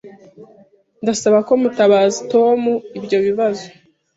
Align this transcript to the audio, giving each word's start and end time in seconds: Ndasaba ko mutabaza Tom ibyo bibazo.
Ndasaba 1.01 1.37
ko 1.47 1.53
mutabaza 1.61 2.19
Tom 2.31 2.59
ibyo 2.97 3.17
bibazo. 3.25 3.65